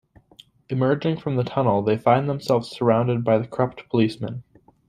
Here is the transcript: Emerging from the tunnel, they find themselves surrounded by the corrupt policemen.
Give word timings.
Emerging 0.67 1.15
from 1.15 1.35
the 1.35 1.43
tunnel, 1.43 1.83
they 1.83 1.95
find 1.95 2.27
themselves 2.27 2.67
surrounded 2.71 3.23
by 3.23 3.37
the 3.37 3.45
corrupt 3.47 3.87
policemen. 3.87 4.41